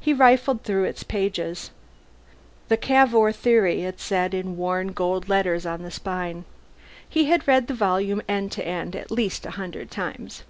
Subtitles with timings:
[0.00, 1.70] He riffled through its pages.
[2.66, 6.44] The Cavour Theory, it said in worn gold letters on the spine.
[7.08, 10.42] He had read the volume end to end at least a hundred times.